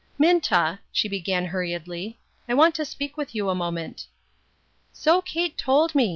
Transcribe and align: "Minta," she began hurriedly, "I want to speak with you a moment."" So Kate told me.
"Minta," 0.17 0.79
she 0.91 1.07
began 1.07 1.45
hurriedly, 1.45 2.17
"I 2.49 2.55
want 2.55 2.73
to 2.73 2.85
speak 2.85 3.17
with 3.17 3.35
you 3.35 3.49
a 3.51 3.53
moment."" 3.53 4.07
So 4.93 5.21
Kate 5.21 5.55
told 5.59 5.93
me. 5.93 6.09